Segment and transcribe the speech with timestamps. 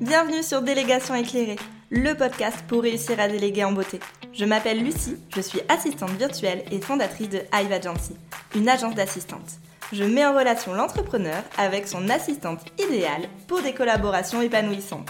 [0.00, 4.00] Bienvenue sur Délégation éclairée, le podcast pour réussir à déléguer en beauté.
[4.32, 8.16] Je m'appelle Lucie, je suis assistante virtuelle et fondatrice de Hive Agency,
[8.56, 9.60] une agence d'assistante.
[9.92, 15.08] Je mets en relation l'entrepreneur avec son assistante idéale pour des collaborations épanouissantes.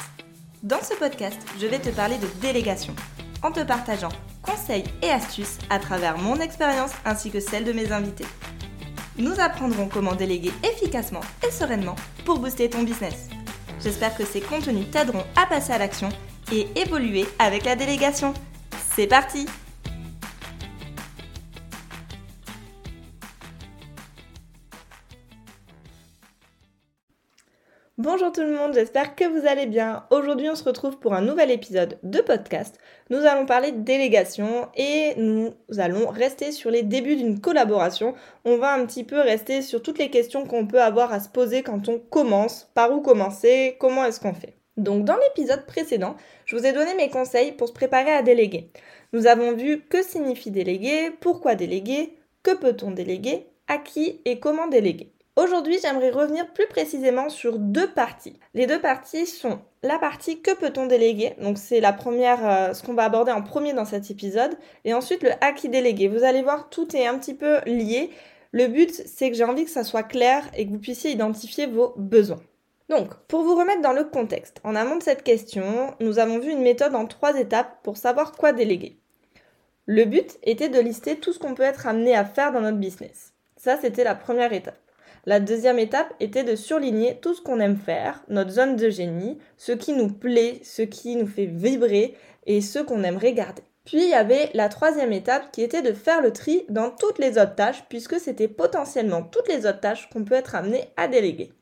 [0.63, 2.95] Dans ce podcast, je vais te parler de délégation,
[3.43, 4.13] en te partageant
[4.43, 8.27] conseils et astuces à travers mon expérience ainsi que celle de mes invités.
[9.17, 11.97] Nous apprendrons comment déléguer efficacement et sereinement
[12.27, 13.29] pour booster ton business.
[13.85, 16.09] J'espère que ces contenus t'aideront à passer à l'action
[16.51, 18.33] et évoluer avec la délégation.
[18.97, 19.47] C'est parti
[27.97, 30.05] Bonjour tout le monde, j'espère que vous allez bien.
[30.11, 32.77] Aujourd'hui on se retrouve pour un nouvel épisode de podcast.
[33.09, 38.17] Nous allons parler de délégation et nous allons rester sur les débuts d'une collaboration.
[38.45, 41.29] On va un petit peu rester sur toutes les questions qu'on peut avoir à se
[41.29, 44.57] poser quand on commence, par où commencer, comment est-ce qu'on fait?
[44.77, 48.73] Donc dans l'épisode précédent, je vous ai donné mes conseils pour se préparer à déléguer.
[49.13, 54.67] Nous avons vu que signifie déléguer, pourquoi déléguer, que peut-on déléguer, à qui et comment
[54.67, 55.14] déléguer.
[55.37, 58.39] Aujourd'hui, j'aimerais revenir plus précisément sur deux parties.
[58.55, 62.85] Les deux parties sont la partie que peut-on déléguer, donc c'est la première, euh, ce
[62.85, 66.07] qu'on va aborder en premier dans cet épisode, et ensuite le à qui déléguer?
[66.07, 68.11] Vous allez voir, tout est un petit peu lié.
[68.53, 71.67] Le but, c'est que j'ai envie que ça soit clair et que vous puissiez identifier
[71.67, 72.43] vos besoins.
[72.89, 76.53] Donc, pour vous remettre dans le contexte, en amont de cette question, nous avons vu
[76.53, 79.01] une méthode en trois étapes pour savoir quoi déléguer.
[79.87, 82.79] Le but était de lister tout ce qu'on peut être amené à faire dans notre
[82.79, 83.33] business.
[83.57, 84.79] Ça, c'était la première étape.
[85.27, 89.39] La deuxième étape était de surligner tout ce qu'on aime faire, notre zone de génie,
[89.57, 92.15] ce qui nous plaît, ce qui nous fait vibrer
[92.47, 93.63] et ce qu'on aimerait garder.
[93.87, 97.19] Puis il y avait la troisième étape qui était de faire le tri dans toutes
[97.19, 101.09] les autres tâches puisque c'était potentiellement toutes les autres tâches qu'on peut être amené à
[101.09, 101.53] déléguer.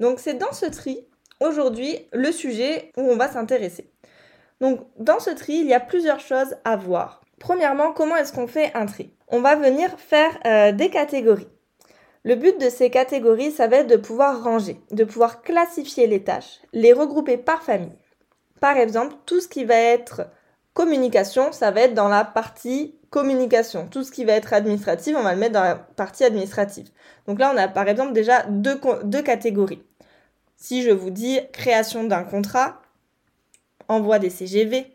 [0.00, 1.06] Donc c'est dans ce tri
[1.40, 3.92] aujourd'hui le sujet où on va s'intéresser.
[4.60, 7.22] Donc dans ce tri, il y a plusieurs choses à voir.
[7.38, 9.12] Premièrement, comment est-ce qu'on fait un tri?
[9.28, 11.46] On va venir faire euh, des catégories.
[12.24, 16.24] Le but de ces catégories, ça va être de pouvoir ranger, de pouvoir classifier les
[16.24, 17.96] tâches, les regrouper par famille.
[18.60, 20.22] Par exemple, tout ce qui va être
[20.74, 23.88] communication, ça va être dans la partie communication.
[23.88, 26.88] Tout ce qui va être administratif, on va le mettre dans la partie administrative.
[27.26, 28.78] Donc là, on a par exemple déjà deux,
[29.22, 29.82] catégories.
[30.56, 32.80] Si je vous dis création d'un contrat,
[33.88, 34.92] envoi des CGV,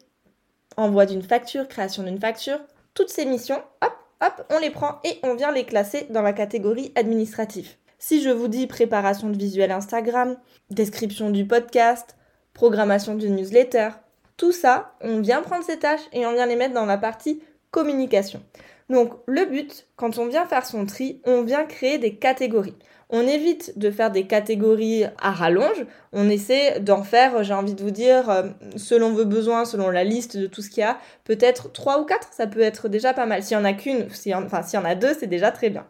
[0.78, 2.60] envoi d'une facture, création d'une facture,
[2.94, 6.34] toutes ces missions, hop, hop, on les prend et on vient les classer dans la
[6.34, 7.78] catégorie administratif.
[8.00, 10.38] Si je vous dis préparation de visuel Instagram,
[10.70, 12.16] description du podcast,
[12.54, 13.90] programmation d'une newsletter,
[14.38, 17.42] tout ça, on vient prendre ces tâches et on vient les mettre dans la partie
[17.72, 18.44] communication.
[18.90, 22.76] Donc le but, quand on vient faire son tri, on vient créer des catégories.
[23.16, 27.84] On évite de faire des catégories à rallonge, on essaie d'en faire, j'ai envie de
[27.84, 30.98] vous dire, euh, selon vos besoins, selon la liste de tout ce qu'il y a,
[31.24, 33.44] peut-être trois ou quatre, ça peut être déjà pas mal.
[33.44, 35.86] S'il y en a qu'une, enfin s'il y en a deux, c'est déjà très bien.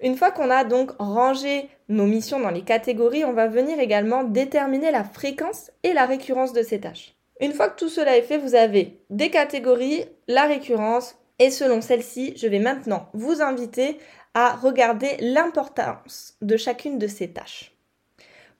[0.00, 4.22] Une fois qu'on a donc rangé nos missions dans les catégories, on va venir également
[4.22, 7.16] déterminer la fréquence et la récurrence de ces tâches.
[7.40, 11.80] Une fois que tout cela est fait, vous avez des catégories, la récurrence, et selon
[11.80, 13.98] celle-ci, je vais maintenant vous inviter
[14.36, 17.72] à regarder l'importance de chacune de ces tâches.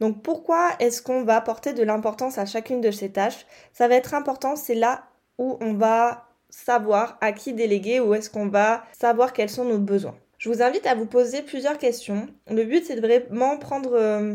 [0.00, 3.44] Donc pourquoi est-ce qu'on va apporter de l'importance à chacune de ces tâches?
[3.74, 5.04] Ça va être important, c'est là
[5.36, 9.76] où on va savoir à qui déléguer, où est-ce qu'on va savoir quels sont nos
[9.76, 10.16] besoins.
[10.38, 12.26] Je vous invite à vous poser plusieurs questions.
[12.50, 14.34] Le but c'est de vraiment prendre euh,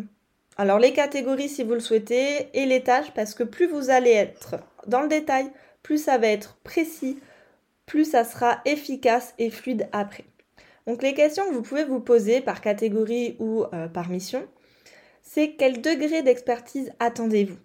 [0.57, 4.11] alors les catégories si vous le souhaitez et les tâches parce que plus vous allez
[4.11, 5.49] être dans le détail,
[5.81, 7.17] plus ça va être précis,
[7.87, 10.25] plus ça sera efficace et fluide après.
[10.87, 14.47] Donc les questions que vous pouvez vous poser par catégorie ou euh, par mission,
[15.21, 17.57] c'est quel degré d'expertise attendez-vous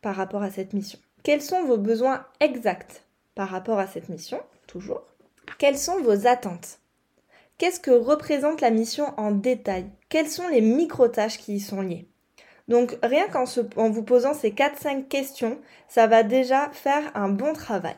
[0.00, 0.98] par rapport à cette mission?
[1.22, 3.04] Quels sont vos besoins exacts
[3.34, 4.40] par rapport à cette mission?
[4.66, 5.02] Toujours.
[5.58, 6.78] Quelles sont vos attentes?
[7.58, 9.90] Qu'est-ce que représente la mission en détail?
[10.08, 12.06] Quelles sont les micro-tâches qui y sont liées?
[12.68, 13.44] Donc rien qu'en
[13.76, 15.58] en vous posant ces 4-5 questions,
[15.88, 17.96] ça va déjà faire un bon travail.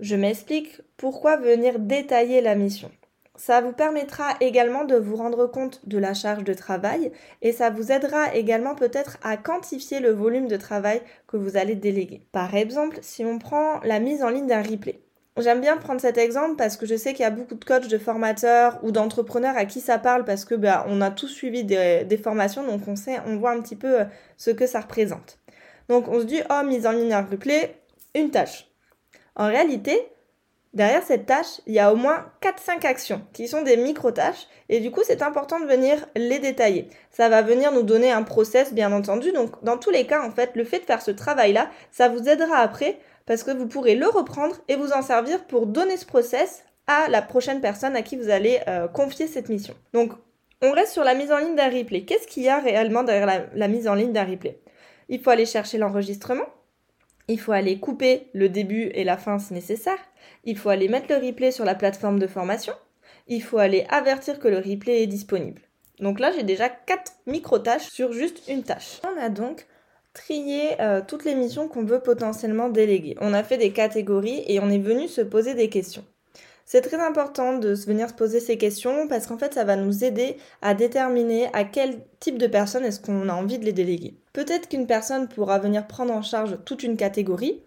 [0.00, 2.90] Je m'explique pourquoi venir détailler la mission.
[3.36, 7.70] Ça vous permettra également de vous rendre compte de la charge de travail et ça
[7.70, 12.26] vous aidera également peut-être à quantifier le volume de travail que vous allez déléguer.
[12.32, 15.00] Par exemple, si on prend la mise en ligne d'un replay.
[15.38, 17.88] J'aime bien prendre cet exemple parce que je sais qu'il y a beaucoup de coachs,
[17.88, 21.64] de formateurs ou d'entrepreneurs à qui ça parle parce que bah, on a tous suivi
[21.64, 24.04] des, formations donc on sait, on voit un petit peu euh,
[24.36, 25.38] ce que ça représente.
[25.88, 27.76] Donc on se dit oh mise en ligne d'un replay,
[28.14, 28.68] une tâche.
[29.34, 29.98] En réalité,
[30.74, 34.80] Derrière cette tâche, il y a au moins 4-5 actions qui sont des micro-tâches et
[34.80, 36.88] du coup c'est important de venir les détailler.
[37.10, 39.32] Ça va venir nous donner un process bien entendu.
[39.32, 42.26] Donc dans tous les cas en fait le fait de faire ce travail-là, ça vous
[42.26, 46.06] aidera après parce que vous pourrez le reprendre et vous en servir pour donner ce
[46.06, 49.74] process à la prochaine personne à qui vous allez euh, confier cette mission.
[49.92, 50.12] Donc
[50.62, 52.04] on reste sur la mise en ligne d'un replay.
[52.04, 54.58] Qu'est-ce qu'il y a réellement derrière la mise en ligne d'un replay?
[55.10, 56.46] Il faut aller chercher l'enregistrement,
[57.32, 59.98] il faut aller couper le début et la fin si nécessaire.
[60.44, 62.74] Il faut aller mettre le replay sur la plateforme de formation.
[63.26, 65.62] Il faut aller avertir que le replay est disponible.
[66.00, 69.00] Donc là, j'ai déjà 4 micro-tâches sur juste une tâche.
[69.04, 69.66] On a donc
[70.12, 73.16] trié euh, toutes les missions qu'on veut potentiellement déléguer.
[73.20, 76.04] On a fait des catégories et on est venu se poser des questions.
[76.72, 80.04] C'est très important de venir se poser ces questions parce qu'en fait, ça va nous
[80.04, 84.16] aider à déterminer à quel type de personne est-ce qu'on a envie de les déléguer.
[84.32, 87.62] Peut-être qu'une personne pourra venir prendre en charge toute une catégorie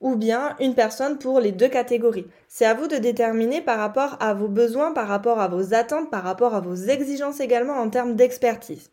[0.00, 2.26] ou bien une personne pour les deux catégories.
[2.48, 6.10] C'est à vous de déterminer par rapport à vos besoins, par rapport à vos attentes,
[6.10, 8.90] par rapport à vos exigences également en termes d'expertise.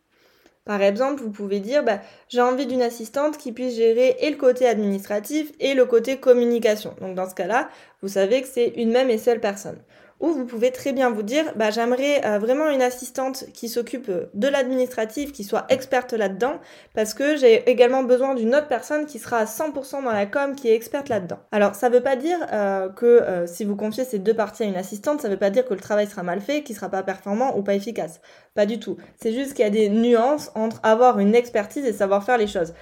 [0.66, 4.36] Par exemple, vous pouvez dire bah, j'ai envie d'une assistante qui puisse gérer et le
[4.38, 6.96] côté administratif et le côté communication.
[7.00, 7.70] Donc dans ce cas-là,
[8.02, 9.80] vous savez que c'est une même et seule personne.
[10.22, 14.08] Ou vous pouvez très bien vous dire, bah, j'aimerais euh, vraiment une assistante qui s'occupe
[14.08, 16.60] euh, de l'administratif, qui soit experte là-dedans,
[16.94, 20.56] parce que j'ai également besoin d'une autre personne qui sera à 100% dans la com,
[20.56, 21.40] qui est experte là-dedans.
[21.52, 24.68] Alors ça ne veut pas dire euh, que si vous confiez ces deux parties à
[24.68, 26.90] une assistante, ça ne veut pas dire que le travail sera mal fait, qu'il sera
[26.90, 28.22] pas performant ou pas efficace.
[28.54, 28.98] Pas du tout.
[29.22, 32.48] C'est juste qu'il y a des nuances entre avoir une expertise et savoir faire les
[32.48, 32.74] choses.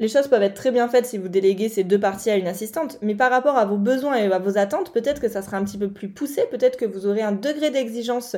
[0.00, 2.48] Les choses peuvent être très bien faites si vous déléguez ces deux parties à une
[2.48, 5.58] assistante, mais par rapport à vos besoins et à vos attentes, peut-être que ça sera
[5.58, 8.34] un petit peu plus poussé, peut-être que vous aurez un degré d'exigence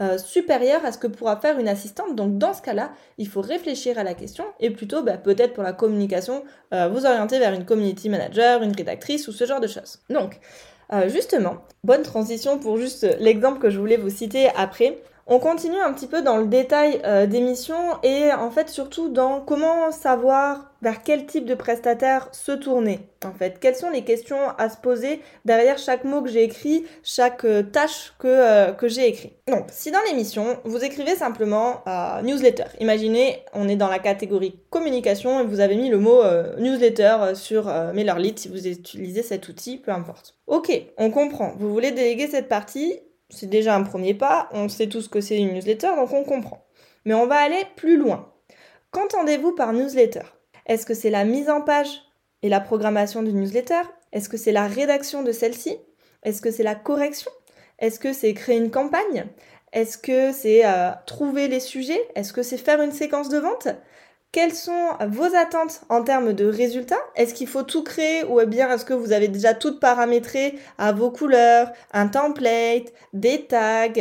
[0.00, 2.16] euh, supérieur à ce que pourra faire une assistante.
[2.16, 5.62] Donc dans ce cas-là, il faut réfléchir à la question et plutôt bah, peut-être pour
[5.62, 9.66] la communication, euh, vous orienter vers une community manager, une rédactrice ou ce genre de
[9.66, 9.98] choses.
[10.08, 10.40] Donc
[10.94, 15.02] euh, justement, bonne transition pour juste l'exemple que je voulais vous citer après.
[15.28, 19.08] On continue un petit peu dans le détail euh, des missions et en fait surtout
[19.08, 23.08] dans comment savoir vers quel type de prestataire se tourner.
[23.24, 26.86] En fait, quelles sont les questions à se poser derrière chaque mot que j'ai écrit,
[27.04, 29.32] chaque euh, tâche que, euh, que j'ai écrit.
[29.46, 31.84] Donc, si dans l'émission, vous écrivez simplement
[32.24, 36.20] newsletter, imaginez, on est dans la catégorie communication et vous avez mis le mot
[36.58, 40.34] newsletter sur MailerLite si vous utilisez cet outil, peu importe.
[40.46, 41.52] Ok, on comprend.
[41.58, 43.00] Vous voulez déléguer cette partie
[43.32, 46.64] c'est déjà un premier pas, on sait tous que c'est une newsletter, donc on comprend.
[47.04, 48.32] Mais on va aller plus loin.
[48.90, 50.22] Qu'entendez-vous par newsletter?
[50.66, 52.02] Est-ce que c'est la mise en page
[52.42, 53.82] et la programmation d'une newsletter?
[54.12, 55.78] Est-ce que c'est la rédaction de celle-ci?
[56.22, 57.32] Est-ce que c'est la correction?
[57.78, 59.26] Est-ce que c'est créer une campagne?
[59.72, 62.06] Est-ce que c'est euh, trouver les sujets?
[62.14, 63.68] Est-ce que c'est faire une séquence de vente?
[64.32, 67.04] Quelles sont vos attentes en termes de résultats?
[67.14, 70.92] Est-ce qu'il faut tout créer ou bien est-ce que vous avez déjà tout paramétré à
[70.92, 73.92] vos couleurs, un template, des tags?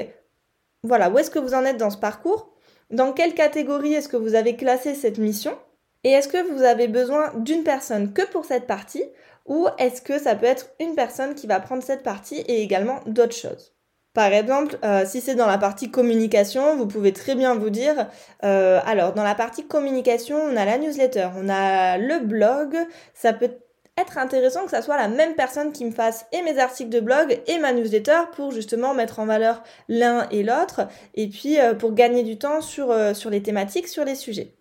[0.83, 2.55] Voilà, où est-ce que vous en êtes dans ce parcours?
[2.89, 5.57] Dans quelle catégorie est-ce que vous avez classé cette mission?
[6.03, 9.03] Et est-ce que vous avez besoin d'une personne que pour cette partie?
[9.45, 13.01] Ou est-ce que ça peut être une personne qui va prendre cette partie et également
[13.05, 13.70] d'autres choses?
[14.13, 18.07] Par exemple, euh, si c'est dans la partie communication, vous pouvez très bien vous dire,
[18.43, 22.75] euh, alors dans la partie communication, on a la newsletter, on a le blog,
[23.13, 23.51] ça peut
[23.97, 26.99] être intéressant que ça soit la même personne qui me fasse et mes articles de
[26.99, 31.73] blog et ma newsletter pour justement mettre en valeur l'un et l'autre et puis euh,
[31.73, 34.55] pour gagner du temps sur, sur les thématiques, sur les sujets.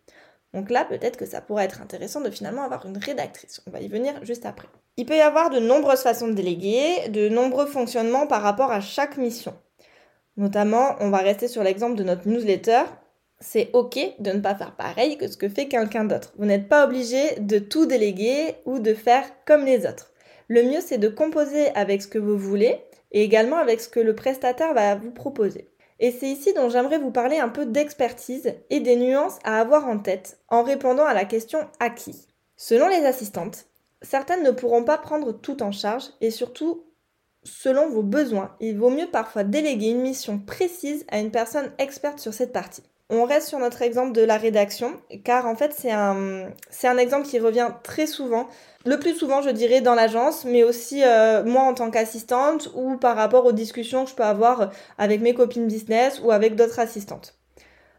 [0.52, 3.62] Donc là, peut-être que ça pourrait être intéressant de finalement avoir une rédactrice.
[3.66, 4.69] On va y venir juste après.
[4.97, 8.80] Il peut y avoir de nombreuses façons de déléguer, de nombreux fonctionnements par rapport à
[8.80, 9.54] chaque mission.
[10.37, 12.83] Notamment, on va rester sur l'exemple de notre newsletter.
[13.38, 16.33] C'est ok de ne pas faire pareil que ce que fait quelqu'un d'autre.
[16.37, 20.12] Vous n'êtes pas obligé de tout déléguer ou de faire comme les autres.
[20.49, 22.80] Le mieux, c'est de composer avec ce que vous voulez
[23.12, 25.70] et également avec ce que le prestataire va vous proposer.
[26.00, 29.87] Et c'est ici dont j'aimerais vous parler un peu d'expertise et des nuances à avoir
[29.87, 32.26] en tête en répondant à la question à qui.
[32.57, 33.66] Selon les assistantes,
[34.00, 36.85] certaines ne pourront pas prendre tout en charge et surtout
[37.42, 38.57] selon vos besoins.
[38.61, 42.83] Il vaut mieux parfois déléguer une mission précise à une personne experte sur cette partie.
[43.12, 44.93] On reste sur notre exemple de la rédaction,
[45.25, 46.52] car en fait c'est un,
[46.97, 48.49] exemple qui revient très souvent,
[48.87, 52.97] le plus souvent je dirais dans l'agence, mais aussi euh, moi en tant qu'assistante ou
[52.97, 56.79] par rapport aux discussions que je peux avoir avec mes copines business ou avec d'autres
[56.79, 57.35] assistantes.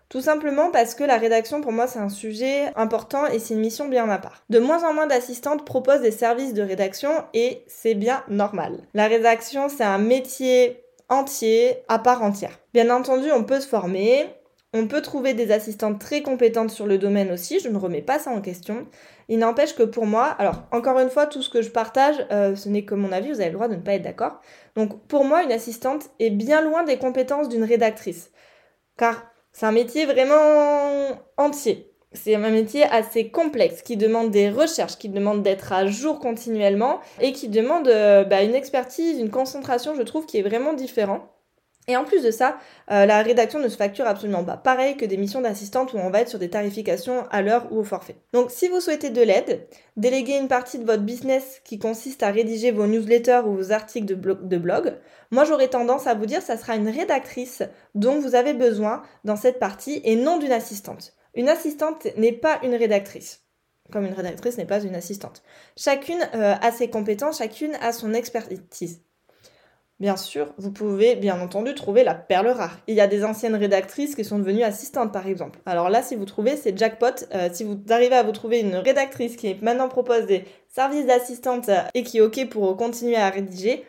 [0.07, 3.59] Tout simplement parce que la rédaction pour moi c'est un sujet important et c'est une
[3.59, 4.43] mission bien à part.
[4.49, 8.77] De moins en moins d'assistantes proposent des services de rédaction et c'est bien normal.
[8.93, 12.59] La rédaction c'est un métier entier à part entière.
[12.73, 14.27] Bien entendu on peut se former,
[14.73, 18.19] On peut trouver des assistantes très compétentes sur le domaine aussi, je ne remets pas
[18.19, 18.87] ça en question.
[19.27, 22.55] Il n'empêche que pour moi, alors encore une fois, tout ce que je partage, euh,
[22.55, 24.39] ce n'est que mon avis, vous avez le droit de ne pas être d'accord.
[24.77, 28.31] Donc pour moi, une assistante est bien loin des compétences d'une rédactrice.
[28.97, 31.91] Car c'est un métier vraiment entier.
[32.13, 36.99] C'est un métier assez complexe qui demande des recherches, qui demande d'être à jour continuellement
[37.19, 41.30] et qui demande euh, bah, une expertise, une concentration, je trouve, qui est vraiment différent.
[41.91, 42.57] Et en plus de ça,
[42.89, 44.55] euh, la rédaction ne se facture absolument pas.
[44.55, 47.79] Pareil que des missions d'assistante où on va être sur des tarifications à l'heure ou
[47.79, 48.15] au forfait.
[48.31, 49.67] Donc si vous souhaitez de l'aide,
[49.97, 54.05] déléguer une partie de votre business qui consiste à rédiger vos newsletters ou vos articles
[54.05, 54.95] de, blog,
[55.31, 57.61] moi j'aurais tendance à vous dire que ça sera une rédactrice
[57.93, 61.13] dont vous avez besoin dans cette partie et non d'une assistante.
[61.35, 63.43] Une assistante n'est pas une rédactrice
[63.91, 65.43] comme une rédactrice n'est pas une assistante.
[65.75, 69.01] Chacune euh, a ses compétences, chacune a son expertise.
[70.01, 72.79] Bien sûr, vous pouvez bien entendu trouver la perle rare.
[72.87, 75.59] Il y a des anciennes rédactrices qui sont devenues assistantes par exemple.
[75.67, 77.27] Alors là, si vous trouvez, c'est jackpot.
[77.35, 81.69] Euh, si vous arrivez à vous trouver une rédactrice qui maintenant propose des services d'assistante
[81.69, 83.85] euh, et qui est OK pour continuer à rédiger,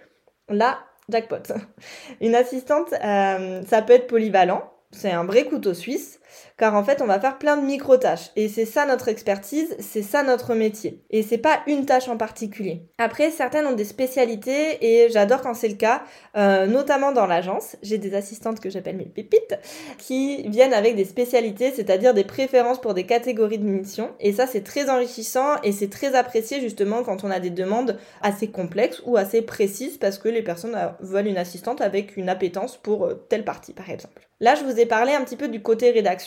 [0.50, 1.54] là, jackpot.
[2.21, 4.71] Une assistante, euh, ça peut être polyvalent.
[4.90, 6.21] C'est un vrai couteau suisse
[6.57, 8.31] car en fait on va faire plein de micro-tâches.
[8.37, 11.03] Et c'est ça notre expertise, c'est ça notre métier.
[11.11, 12.83] Et c'est pas une tâche en particulier.
[12.99, 16.03] Après certaines ont des spécialités et j'adore quand c'est le cas,
[16.37, 19.59] euh, notamment dans l'agence, j'ai des assistantes que j'appelle mes pépites
[19.99, 24.11] qui viennent avec des spécialités, c'est-à-dire des préférences pour des catégories de missions.
[24.21, 27.99] Et ça c'est très enrichissant et c'est très apprécié justement quand on a des demandes
[28.21, 32.29] assez complexes ou assez précises parce que les personnes euh, veulent une assistante avec une
[32.29, 34.29] appétence pour euh, telle partie par exemple.
[34.41, 36.22] Là je vous ai parlé un petit peu du côté rédaction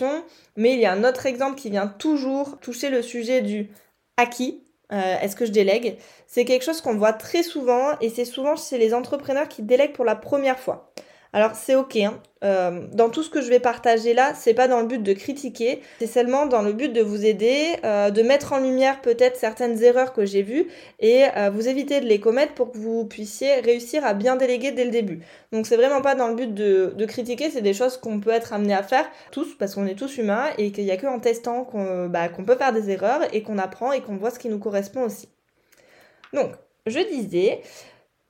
[0.56, 3.70] mais il y a un autre exemple qui vient toujours toucher le sujet du
[4.18, 4.64] acquis.
[4.92, 5.98] Euh, est-ce que je délègue?
[6.28, 9.94] C'est quelque chose qu'on voit très souvent et c'est souvent chez les entrepreneurs qui délèguent
[9.94, 10.92] pour la première fois.
[11.36, 12.18] Alors c'est ok, hein.
[12.46, 15.12] euh, dans tout ce que je vais partager là, c'est pas dans le but de
[15.12, 19.36] critiquer, c'est seulement dans le but de vous aider, euh, de mettre en lumière peut-être
[19.36, 20.68] certaines erreurs que j'ai vues
[21.02, 24.72] et euh, vous éviter de les commettre pour que vous puissiez réussir à bien déléguer
[24.72, 25.26] dès le début.
[25.52, 28.54] Donc c'est vraiment pas dans le but de, critiquer, c'est des choses qu'on peut être
[28.54, 31.20] amené à faire tous parce qu'on est tous humains et qu'il n'y a que en
[31.20, 31.68] testant
[32.08, 34.60] bah, qu'on peut faire des erreurs et qu'on apprend et qu'on voit ce qui nous
[34.60, 35.28] correspond aussi.
[36.32, 36.52] Donc
[36.86, 37.62] je disais,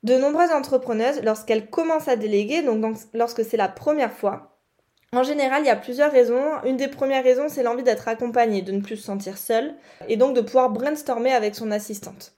[0.06, 4.56] de nombreuses entrepreneuses, lorsqu'elles commencent à déléguer, donc, lorsque c'est la première fois,
[5.12, 6.44] en général, il y a plusieurs raisons.
[6.64, 9.74] Une des premières raisons, c'est l'envie d'être accompagnée, de ne plus se sentir seule,
[10.08, 12.34] et donc de pouvoir brainstormer avec son assistante.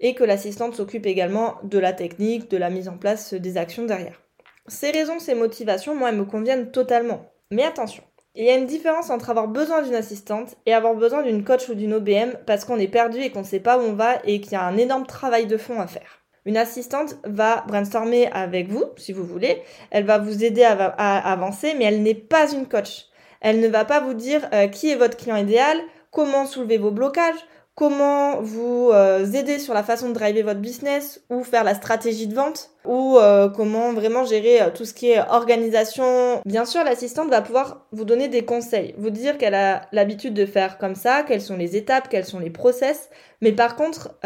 [0.00, 3.86] Et que l'assistante s'occupe également de la technique, de la mise en place des actions
[3.86, 4.20] derrière.
[4.66, 7.30] Ces raisons, ces motivations, moi, elles me conviennent totalement.
[7.50, 8.02] Mais attention,
[8.34, 11.70] il y a une différence entre avoir besoin d'une assistante et avoir besoin d'une coach
[11.70, 14.16] ou d'une OBM parce qu'on est perdu et qu'on ne sait pas où on va
[14.24, 16.17] et qu'il y a un énorme travail de fond à faire.
[16.44, 19.62] Une assistante va brainstormer avec vous, si vous voulez.
[19.90, 23.06] Elle va vous aider à, avancer, mais elle n'est pas une coach.
[23.40, 25.78] Elle ne va pas vous dire euh, qui est votre client idéal,
[26.10, 27.38] comment soulever vos blocages,
[27.74, 32.26] comment vous euh, aider sur la façon de driver votre business ou faire la stratégie
[32.26, 36.40] de vente ou euh, comment vraiment gérer euh, tout ce qui est organisation.
[36.46, 40.46] Bien sûr, l'assistante va pouvoir vous donner des conseils, vous dire qu'elle a l'habitude de
[40.46, 43.10] faire comme ça, quelles sont les étapes, quels sont les process.
[43.40, 44.18] Mais par contre,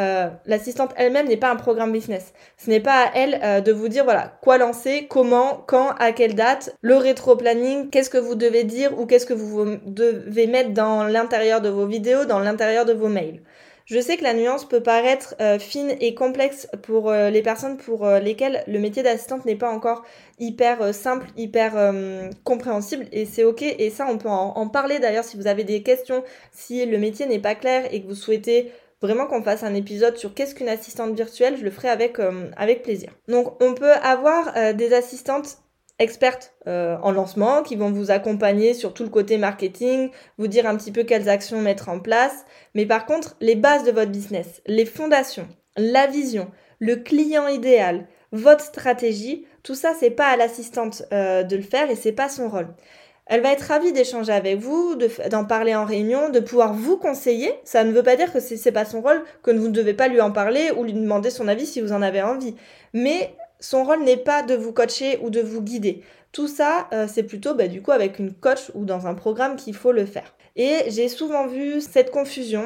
[0.47, 2.33] l'assistante elle-même n'est pas un programme business.
[2.57, 6.35] Ce n'est pas à elle de vous dire voilà quoi lancer, comment, quand, à quelle
[6.35, 11.05] date, le rétro-planning, qu'est-ce que vous devez dire ou qu'est-ce que vous devez mettre dans
[11.05, 13.43] l'intérieur de vos vidéos, dans l'intérieur de vos mails.
[13.87, 17.77] Je sais que la nuance peut paraître euh, fine et complexe pour euh, les personnes
[17.77, 20.05] pour euh, lesquelles le métier d'assistante n'est pas encore
[20.39, 21.93] hyper simple, hyper
[22.43, 25.83] compréhensible et c'est ok et ça on peut en, parler d'ailleurs si vous avez des
[25.83, 29.75] questions, si le métier n'est pas clair et que vous souhaitez vraiment qu'on fasse un
[29.75, 32.19] épisode sur qu'est-ce qu'une assistante virtuelle, je le ferai avec,
[32.57, 33.11] avec plaisir.
[33.29, 35.59] Donc on peut avoir des assistantes
[35.99, 40.67] expertes euh, en lancement qui vont vous accompagner sur tout le côté marketing, vous dire
[40.67, 42.45] un petit peu quelles actions mettre en place.
[42.75, 48.07] Mais par contre, les bases de votre business, les fondations, la vision, le client idéal,
[48.33, 52.29] votre stratégie, tout ça, c'est pas à l'assistante euh, de le faire et c'est pas
[52.29, 52.69] son rôle.
[53.27, 54.97] Elle va être ravie d'échanger avec vous,
[55.31, 57.55] d'en parler en réunion, de pouvoir vous conseiller.
[57.65, 60.09] Ça ne veut pas dire que c'est pas son rôle, que vous ne devez pas
[60.09, 62.57] lui en parler ou lui demander son avis si vous en avez envie.
[62.93, 66.03] Mais son rôle n'est pas de vous coacher ou de vous guider.
[66.33, 69.57] Tout ça, euh, c'est plutôt bah, du coup avec une coach ou dans un programme
[69.57, 70.35] qu'il faut le faire.
[70.57, 72.65] Et j'ai souvent vu cette confusion.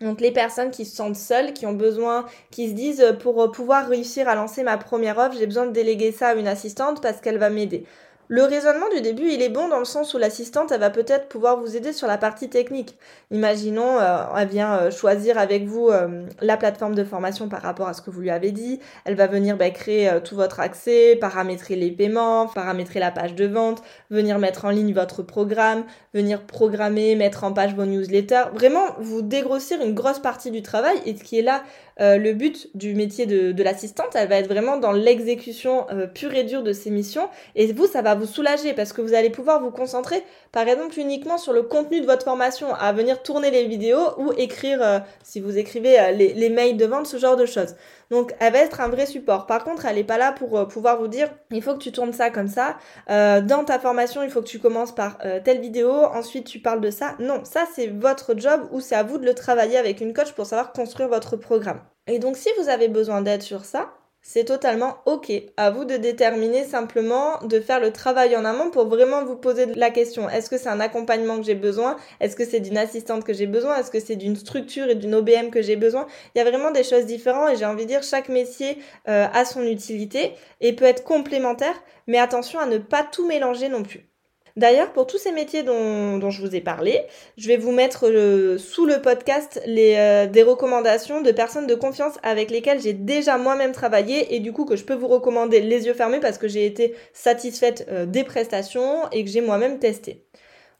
[0.00, 3.50] Donc les personnes qui se sentent seules, qui ont besoin, qui se disent euh, pour
[3.52, 7.02] pouvoir réussir à lancer ma première offre, j'ai besoin de déléguer ça à une assistante
[7.02, 7.84] parce qu'elle va m'aider.
[8.32, 11.26] Le raisonnement du début, il est bon dans le sens où l'assistante, elle va peut-être
[11.26, 12.96] pouvoir vous aider sur la partie technique.
[13.32, 17.88] Imaginons, euh, elle vient euh, choisir avec vous euh, la plateforme de formation par rapport
[17.88, 18.78] à ce que vous lui avez dit.
[19.04, 23.46] Elle va venir bah, créer tout votre accès, paramétrer les paiements, paramétrer la page de
[23.46, 25.82] vente, venir mettre en ligne votre programme,
[26.14, 28.44] venir programmer, mettre en page vos newsletters.
[28.54, 31.64] Vraiment, vous dégrossir une grosse partie du travail et ce qui est là
[32.02, 36.62] le but du métier de, l'assistante, elle va être vraiment dans l'exécution pure et dure
[36.62, 37.28] de ces missions.
[37.56, 40.22] Et vous, ça va vous soulager parce que vous allez pouvoir vous concentrer,
[40.52, 44.32] par exemple, uniquement sur le contenu de votre formation, à venir tourner les vidéos ou
[44.36, 47.74] écrire, euh, si vous écrivez les, les, mails de vente, ce genre de choses.
[48.10, 49.46] Donc, elle va être un vrai support.
[49.46, 52.12] Par contre, elle n'est pas là pour pouvoir vous dire, il faut que tu tournes
[52.12, 52.76] ça comme ça.
[53.08, 56.90] dans ta formation, il faut que tu commences par telle vidéo, ensuite tu parles de
[56.90, 57.14] ça.
[57.18, 60.32] Non, ça c'est votre job ou c'est à vous de le travailler avec une coach
[60.32, 61.80] pour savoir construire votre programme.
[62.06, 65.32] Et donc si vous avez besoin d'aide sur ça, c'est totalement ok.
[65.56, 69.66] À vous de déterminer simplement de faire le travail en amont pour vraiment vous poser
[69.66, 70.28] la question.
[70.28, 71.96] Est-ce que c'est un accompagnement que j'ai besoin?
[72.20, 73.76] Est-ce que c'est d'une assistante que j'ai besoin?
[73.76, 76.06] Est-ce que c'est d'une structure et d'une OBM que j'ai besoin?
[76.34, 79.26] Il y a vraiment des choses différentes et j'ai envie de dire chaque métier euh,
[79.32, 83.82] a son utilité et peut être complémentaire, mais attention à ne pas tout mélanger non
[83.82, 84.09] plus.
[84.56, 87.02] D'ailleurs, pour tous ces métiers dont, je vous ai parlé,
[87.36, 92.14] je vais vous mettre euh, sous le podcast euh, des recommandations de personnes de confiance
[92.22, 95.86] avec lesquelles j'ai déjà moi-même travaillé et du coup que je peux vous recommander les
[95.86, 100.24] yeux fermés parce que j'ai été satisfaite euh, des prestations et que j'ai moi-même testé.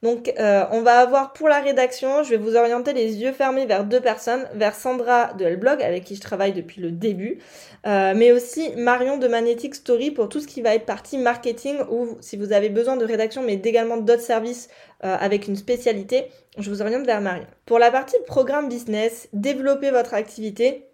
[0.03, 3.67] Donc euh, on va avoir pour la rédaction, je vais vous orienter les yeux fermés
[3.67, 7.39] vers deux personnes, vers Sandra de Hellblog avec qui je travaille depuis le début,
[7.87, 11.81] euh, mais aussi Marion de Magnetic Story pour tout ce qui va être partie marketing
[11.91, 14.69] ou si vous avez besoin de rédaction mais également d'autres services
[15.05, 17.47] euh, avec une spécialité, je vous oriente vers Marion.
[17.67, 20.90] Pour la partie programme business, développer votre activité,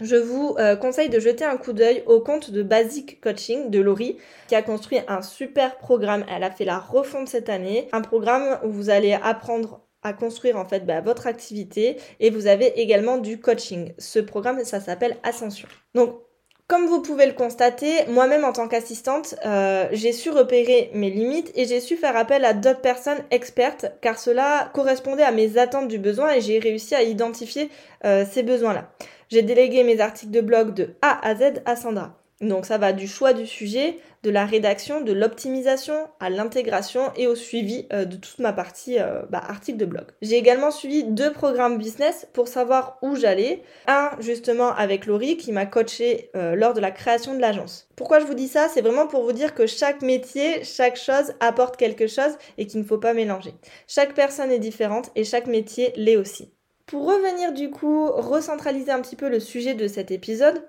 [0.00, 3.80] je vous euh, conseille de jeter un coup d'œil au compte de Basic Coaching de
[3.80, 6.24] Laurie, qui a construit un super programme.
[6.28, 10.56] Elle a fait la refonte cette année, un programme où vous allez apprendre à construire
[10.56, 13.94] en fait bah, votre activité et vous avez également du coaching.
[13.98, 15.68] Ce programme, ça s'appelle Ascension.
[15.94, 16.20] Donc
[16.66, 21.52] comme vous pouvez le constater, moi-même en tant qu'assistante, euh, j'ai su repérer mes limites
[21.54, 25.88] et j'ai su faire appel à d'autres personnes expertes car cela correspondait à mes attentes
[25.88, 27.70] du besoin et j'ai réussi à identifier
[28.06, 28.90] euh, ces besoins-là.
[29.28, 32.18] J'ai délégué mes articles de blog de A à Z à Sandra.
[32.40, 37.26] Donc ça va du choix du sujet, de la rédaction, de l'optimisation à l'intégration et
[37.26, 40.06] au suivi euh, de toute ma partie euh, bah, article de blog.
[40.20, 43.62] J'ai également suivi deux programmes business pour savoir où j'allais.
[43.86, 47.88] Un justement avec Laurie qui m'a coaché euh, lors de la création de l'agence.
[47.96, 48.68] Pourquoi je vous dis ça?
[48.68, 52.80] C'est vraiment pour vous dire que chaque métier, chaque chose apporte quelque chose et qu'il
[52.80, 53.54] ne faut pas mélanger.
[53.86, 56.53] Chaque personne est différente et chaque métier l'est aussi.
[56.86, 60.62] Pour revenir du coup, recentraliser un petit peu le sujet de cet épisode,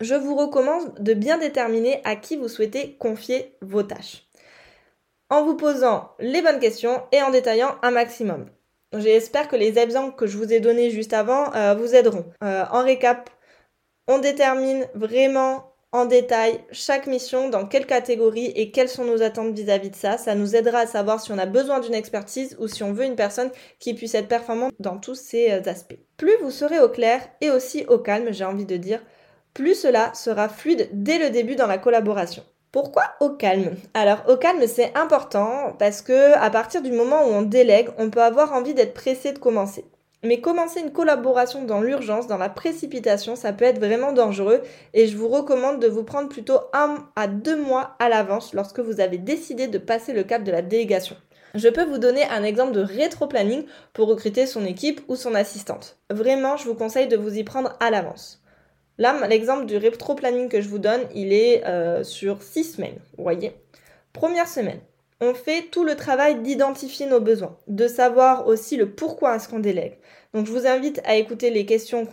[0.00, 4.26] je vous recommande de bien déterminer à qui vous souhaitez confier vos tâches.
[5.30, 8.46] En vous posant les bonnes questions et en détaillant un maximum.
[8.92, 12.26] J'espère que les exemples que je vous ai donnés juste avant euh, vous aideront.
[12.44, 13.30] Euh, en récap,
[14.06, 19.54] on détermine vraiment en détail chaque mission, dans quelle catégorie et quelles sont nos attentes
[19.54, 20.16] vis-à-vis de ça.
[20.16, 23.04] Ça nous aidera à savoir si on a besoin d'une expertise ou si on veut
[23.04, 25.98] une personne qui puisse être performante dans tous ces euh, aspects.
[26.16, 29.02] Plus vous serez au clair et aussi au calme, j'ai envie de dire,
[29.52, 32.42] plus cela sera fluide dès le début dans la collaboration.
[32.72, 33.76] Pourquoi au calme?
[33.92, 38.08] Alors au calme c'est important parce que à partir du moment où on délègue, on
[38.08, 39.84] peut avoir envie d'être pressé de commencer.
[40.24, 44.62] Mais commencer une collaboration dans l'urgence, dans la précipitation, ça peut être vraiment dangereux
[44.94, 48.78] et je vous recommande de vous prendre plutôt un à deux mois à l'avance lorsque
[48.78, 51.16] vous avez décidé de passer le cap de la délégation.
[51.54, 55.98] Je peux vous donner un exemple de rétro-planning pour recruter son équipe ou son assistante.
[56.08, 58.42] Vraiment, je vous conseille de vous y prendre à l'avance.
[58.98, 63.24] Là, l'exemple du rétro-planning que je vous donne, il est euh, sur six semaines, vous
[63.24, 63.52] voyez.
[64.12, 64.80] Première semaine,
[65.22, 69.60] on fait tout le travail d'identifier nos besoins, de savoir aussi le pourquoi est-ce qu'on
[69.60, 69.96] délègue.
[70.34, 72.06] Donc je vous invite à écouter les questions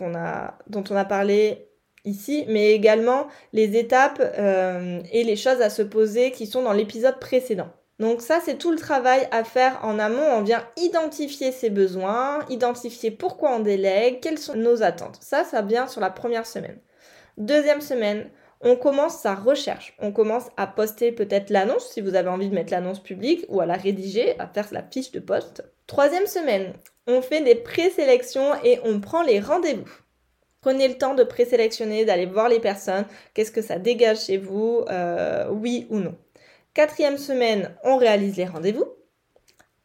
[0.68, 1.66] dont on a parlé
[2.04, 6.72] ici, mais également les étapes euh, et les choses à se poser qui sont dans
[6.72, 7.68] l'épisode précédent.
[7.98, 10.24] Donc ça, c'est tout le travail à faire en amont.
[10.32, 15.18] On vient identifier ses besoins, identifier pourquoi on délègue, quelles sont nos attentes.
[15.20, 16.78] Ça, ça vient sur la première semaine.
[17.36, 19.94] Deuxième semaine, on commence sa recherche.
[19.98, 23.60] On commence à poster peut-être l'annonce si vous avez envie de mettre l'annonce publique ou
[23.60, 25.64] à la rédiger, à faire la fiche de poste.
[25.86, 26.74] Troisième semaine,
[27.06, 29.90] on fait des présélections et on prend les rendez-vous.
[30.60, 34.84] Prenez le temps de présélectionner, d'aller voir les personnes, qu'est-ce que ça dégage chez vous,
[34.90, 36.16] euh, oui ou non.
[36.74, 38.84] Quatrième semaine, on réalise les rendez-vous.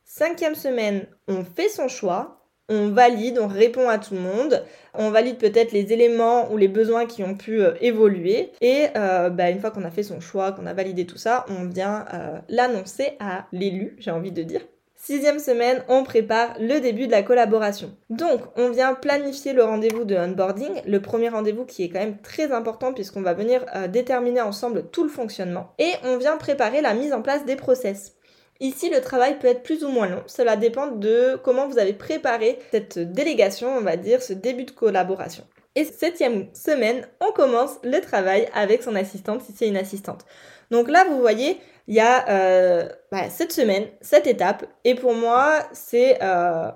[0.04, 2.45] Cinquième semaine, on fait son choix.
[2.70, 6.68] On valide, on répond à tout le monde, on valide peut-être les éléments ou les
[6.68, 10.20] besoins qui ont pu euh, évoluer, et euh, bah, une fois qu'on a fait son
[10.20, 14.44] choix, qu'on a validé tout ça, on vient euh, l'annoncer à l'élu, j'ai envie de
[14.44, 14.62] dire.
[14.98, 17.96] Sixième semaine, on prépare le début de la collaboration.
[18.10, 22.18] Donc, on vient planifier le rendez-vous de onboarding, le premier rendez-vous qui est quand même
[22.18, 25.74] très important puisqu'on va venir déterminer ensemble tout le fonctionnement.
[25.78, 28.16] Et on vient préparer la mise en place des process.
[28.60, 30.24] Ici, le travail peut être plus ou moins long.
[30.28, 34.72] Cela dépend de comment vous avez préparé cette délégation, on va dire, ce début de
[34.72, 35.44] collaboration.
[35.76, 40.26] Et septième semaine, on commence le travail avec son assistante, si c'est une assistante.
[40.72, 45.14] Donc là, vous voyez, il y a euh, bah, cette semaine, cette étape, et pour
[45.14, 46.72] moi, c'est euh,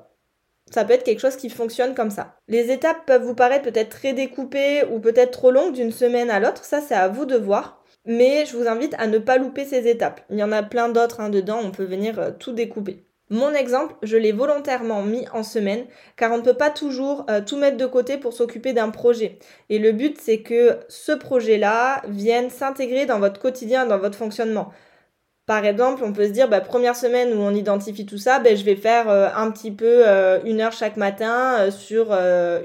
[0.72, 2.36] ça peut être quelque chose qui fonctionne comme ça.
[2.48, 6.40] Les étapes peuvent vous paraître peut-être très découpées ou peut-être trop longues d'une semaine à
[6.40, 6.64] l'autre.
[6.64, 7.79] Ça, c'est à vous de voir
[8.10, 10.22] mais je vous invite à ne pas louper ces étapes.
[10.32, 13.06] Il y en a plein d'autres hein, dedans, on peut venir euh, tout découper.
[13.30, 15.86] Mon exemple, je l'ai volontairement mis en semaine
[16.18, 19.38] car on ne peut pas toujours euh, tout mettre de côté pour s'occuper d'un projet.
[19.70, 24.74] Et le but, c'est que ce projet-là vienne s'intégrer dans votre quotidien, dans votre fonctionnement.
[25.50, 28.54] Par exemple, on peut se dire, bah, première semaine où on identifie tout ça, bah,
[28.54, 32.16] je vais faire euh, un petit peu euh, une heure chaque matin euh, sur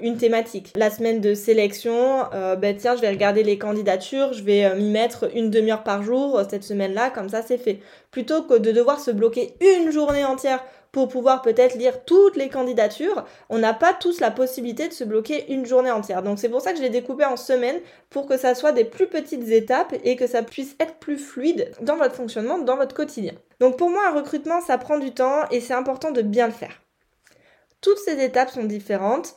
[0.02, 0.70] une thématique.
[0.76, 2.24] La semaine de sélection,
[2.60, 6.42] bah, tiens, je vais regarder les candidatures, je vais m'y mettre une demi-heure par jour
[6.50, 7.78] cette semaine-là, comme ça c'est fait.
[8.10, 10.62] Plutôt que de devoir se bloquer une journée entière
[10.94, 15.02] pour pouvoir peut-être lire toutes les candidatures, on n'a pas tous la possibilité de se
[15.02, 16.22] bloquer une journée entière.
[16.22, 17.80] Donc c'est pour ça que je l'ai découpé en semaines
[18.10, 21.72] pour que ça soit des plus petites étapes et que ça puisse être plus fluide
[21.80, 23.32] dans votre fonctionnement, dans votre quotidien.
[23.58, 26.52] Donc pour moi, un recrutement, ça prend du temps et c'est important de bien le
[26.52, 26.80] faire.
[27.80, 29.34] Toutes ces étapes sont différentes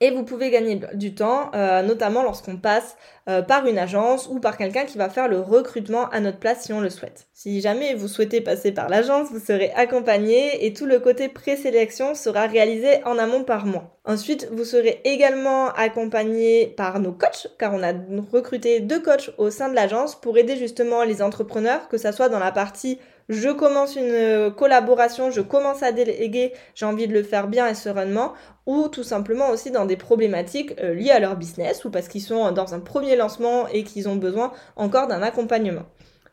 [0.00, 2.96] et vous pouvez gagner du temps, euh, notamment lorsqu'on passe
[3.28, 6.62] euh, par une agence ou par quelqu'un qui va faire le recrutement à notre place
[6.62, 7.26] si on le souhaite.
[7.32, 12.14] Si jamais vous souhaitez passer par l'agence, vous serez accompagné et tout le côté présélection
[12.14, 13.98] sera réalisé en amont par moi.
[14.04, 17.92] Ensuite, vous serez également accompagné par nos coachs, car on a
[18.32, 22.28] recruté deux coachs au sein de l'agence pour aider justement les entrepreneurs, que ça soit
[22.28, 27.12] dans la partie je commence une euh, collaboration, je commence à déléguer, j'ai envie de
[27.12, 28.32] le faire bien et sereinement,
[28.66, 32.22] ou tout simplement aussi dans des problématiques euh, liées à leur business, ou parce qu'ils
[32.22, 35.84] sont dans un premier lancement et qu'ils ont besoin encore d'un accompagnement.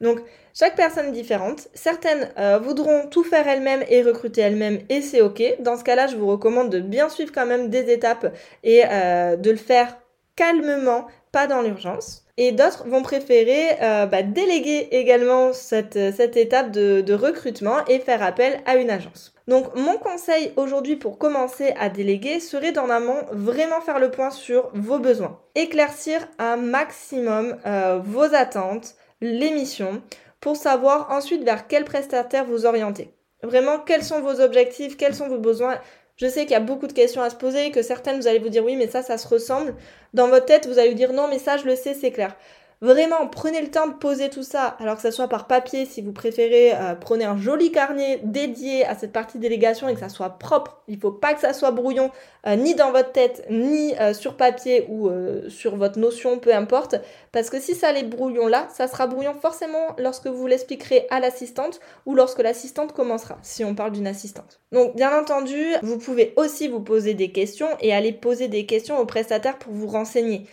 [0.01, 0.19] Donc,
[0.53, 1.67] chaque personne différente.
[1.73, 5.41] Certaines euh, voudront tout faire elles-mêmes et recruter elles-mêmes et c'est ok.
[5.59, 9.51] Dans ce cas-là, je vous recommande de bien suivre quand même des étapes et de
[9.51, 9.97] le faire
[10.35, 12.24] calmement, pas dans l'urgence.
[12.37, 18.21] Et d'autres vont préférer euh, bah, déléguer également cette, étape de, de, recrutement et faire
[18.21, 19.33] appel à une agence.
[19.47, 24.31] Donc mon conseil aujourd'hui pour commencer à déléguer serait d'en amont vraiment faire le point
[24.31, 25.39] sur vos besoins.
[25.53, 30.01] Éclaircir un maximum euh, vos attentes, les missions,
[30.41, 33.13] pour savoir ensuite vers quel prestataire vous orienter.
[33.43, 35.75] Vraiment, quels sont vos objectifs, quels sont vos besoins
[36.17, 38.39] je sais qu'il y a beaucoup de questions à se poser, que certaines vous allez
[38.39, 39.75] vous dire oui mais ça ça se ressemble.
[40.13, 42.35] Dans votre tête vous allez vous dire non mais ça je le sais c'est clair.
[42.81, 46.01] Vraiment, prenez le temps de poser tout ça, alors que ça soit par papier, si
[46.01, 50.09] vous préférez, euh, prenez un joli carnet dédié à cette partie délégation et que ça
[50.09, 50.81] soit propre.
[50.87, 52.11] Il ne faut pas que ça soit brouillon,
[52.47, 55.09] euh, ni dans votre tête, ni euh, sur papier ou
[55.49, 56.95] sur votre notion, peu importe.
[57.31, 61.19] Parce que si ça les brouillon là, ça sera brouillon forcément lorsque vous l'expliquerez à
[61.19, 64.59] l'assistante ou lorsque l'assistante commencera, si on parle d'une assistante.
[64.71, 68.99] Donc, bien entendu, vous pouvez aussi vous poser des questions et aller poser des questions
[68.99, 70.45] aux prestataires pour vous renseigner.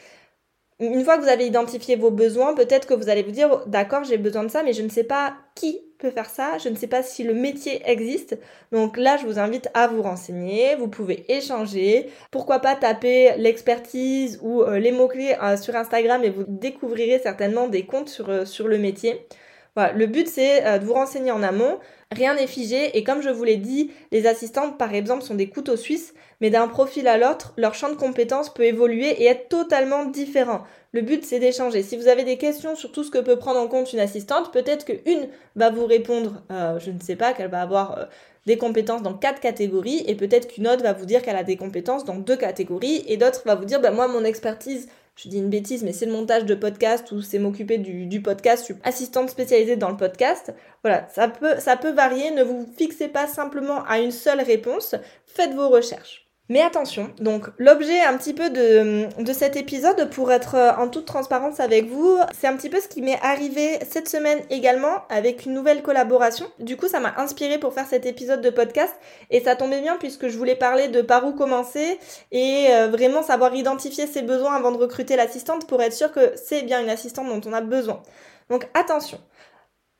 [0.83, 4.03] Une fois que vous avez identifié vos besoins, peut-être que vous allez vous dire, d'accord,
[4.03, 6.75] j'ai besoin de ça, mais je ne sais pas qui peut faire ça, je ne
[6.75, 8.37] sais pas si le métier existe.
[8.73, 14.40] Donc là, je vous invite à vous renseigner, vous pouvez échanger, pourquoi pas taper l'expertise
[14.42, 18.45] ou euh, les mots-clés euh, sur Instagram et vous découvrirez certainement des comptes sur, euh,
[18.45, 19.25] sur le métier.
[19.74, 21.78] Voilà, le but c'est de vous renseigner en amont,
[22.11, 25.48] rien n'est figé et comme je vous l'ai dit, les assistantes par exemple sont des
[25.48, 29.48] couteaux suisses, mais d'un profil à l'autre, leur champ de compétences peut évoluer et être
[29.48, 30.62] totalement différent.
[30.94, 31.82] Le but, c'est d'échanger.
[31.82, 34.52] Si vous avez des questions sur tout ce que peut prendre en compte une assistante,
[34.52, 38.04] peut-être qu'une va vous répondre, euh, je ne sais pas, qu'elle va avoir euh,
[38.44, 41.56] des compétences dans quatre catégories, et peut-être qu'une autre va vous dire qu'elle a des
[41.56, 45.38] compétences dans deux catégories, et d'autres va vous dire, bah, moi, mon expertise, je dis
[45.38, 48.62] une bêtise, mais c'est le montage de podcast ou c'est m'occuper du, podcast.
[48.62, 50.55] Je suis assistante spécialisée dans le podcast.
[50.83, 52.31] Voilà, ça peut, ça peut varier.
[52.31, 54.94] Ne vous fixez pas simplement à une seule réponse.
[55.27, 56.21] Faites vos recherches.
[56.48, 60.88] Mais attention, donc l'objet un petit peu de, de, cet épisode, pour être euh, en
[60.88, 65.07] toute transparence avec vous, c'est un petit peu ce qui m'est arrivé cette semaine également
[65.09, 66.46] avec une nouvelle collaboration.
[66.59, 68.92] Du coup, ça m'a inspiré pour faire cet épisode de podcast
[69.31, 71.98] et ça tombait bien puisque je voulais parler de par où commencer
[72.33, 76.33] et euh, vraiment savoir identifier ses besoins avant de recruter l'assistante pour être sûr que
[76.35, 78.02] c'est bien une assistante dont on a besoin.
[78.50, 79.18] Donc attention,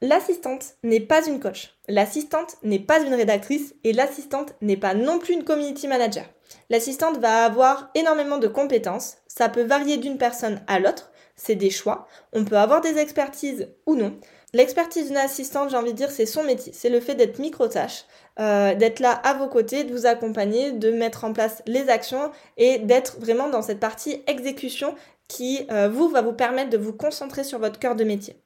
[0.05, 5.21] L'assistante n'est pas une coach, l'assistante n'est pas une rédactrice et l'assistante n'est pas non
[5.21, 6.25] plus une community manager.
[6.71, 11.71] L'assistante va avoir énormément de compétences, ça peut varier d'une personne à l'autre, c'est des
[11.71, 14.19] choix, on peut avoir des expertises ou non.
[14.53, 18.07] L'expertise d'une assistante, j'ai envie de dire, c'est son métier, c'est le fait d'être micro-tâche,
[18.41, 22.33] euh, d'être là à vos côtés, de vous accompagner, de mettre en place les actions
[22.57, 24.97] et d'être vraiment dans cette partie exécution
[25.29, 28.43] qui, euh, vous, va vous permettre de vous concentrer sur votre cœur de métier.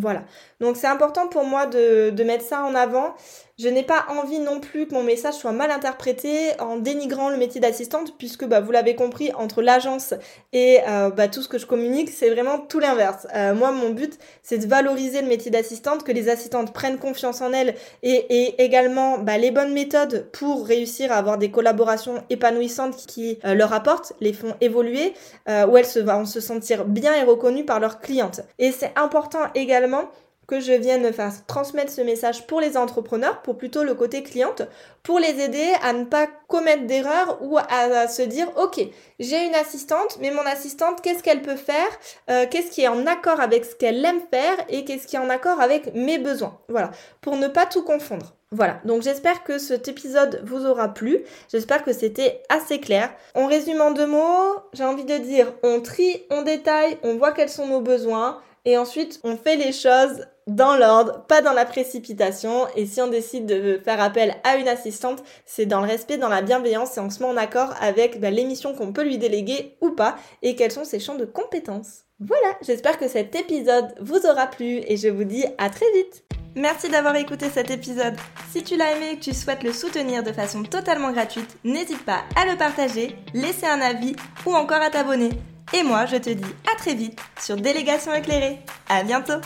[0.00, 0.24] Voilà.
[0.60, 3.14] Donc c'est important pour moi de, de, mettre ça en avant.
[3.58, 7.38] Je n'ai pas envie non plus que mon message soit mal interprété en dénigrant le
[7.38, 10.12] métier d'assistante, puisque bah, vous l'avez compris, entre l'agence
[10.52, 13.26] et euh, bah, tout ce que je communique, c'est vraiment tout l'inverse.
[13.34, 17.40] Euh, moi, mon but, c'est de valoriser le métier d'assistante, que les assistantes prennent confiance
[17.40, 22.22] en elles et, et également bah, les bonnes méthodes pour réussir à avoir des collaborations
[22.28, 25.14] épanouissantes qui euh, leur apportent, les font évoluer,
[25.48, 28.42] où elles se, vont se sentir bien et reconnues par leurs clientes.
[28.58, 30.10] Et c'est important également
[30.46, 34.62] que je vienne faire transmettre ce message pour les entrepreneurs, pour plutôt le côté cliente,
[35.02, 38.80] pour les aider à ne pas commettre d'erreurs ou à, se dire ok
[39.18, 41.88] j'ai une assistante mais mon assistante qu'est-ce qu'elle peut faire
[42.30, 45.20] euh, qu'est-ce qui est en accord avec ce qu'elle aime faire et qu'est-ce qui est
[45.20, 46.58] en accord avec mes besoins.
[46.68, 46.90] Voilà.
[47.20, 48.36] Pour ne pas tout confondre.
[48.52, 53.12] Voilà, donc j'espère que cet épisode vous aura plu, j'espère que c'était assez clair.
[53.34, 57.32] On résume en deux mots, j'ai envie de dire on trie, on détaille, on voit
[57.32, 61.64] quels sont nos besoins, et ensuite on fait les choses dans l'ordre, pas dans la
[61.64, 62.66] précipitation.
[62.76, 66.28] Et si on décide de faire appel à une assistante, c'est dans le respect, dans
[66.28, 69.76] la bienveillance et on se met en accord avec bah, l'émission qu'on peut lui déléguer
[69.80, 72.04] ou pas et quels sont ses champs de compétences.
[72.20, 76.24] Voilà, j'espère que cet épisode vous aura plu et je vous dis à très vite.
[76.54, 78.14] Merci d'avoir écouté cet épisode.
[78.50, 82.02] Si tu l'as aimé et que tu souhaites le soutenir de façon totalement gratuite, n'hésite
[82.06, 85.30] pas à le partager, laisser un avis ou encore à t'abonner.
[85.74, 88.60] Et moi, je te dis à très vite sur Délégation éclairée.
[88.88, 89.40] À bientôt!